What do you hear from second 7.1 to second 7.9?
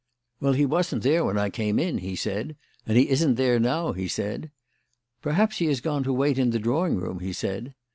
he said.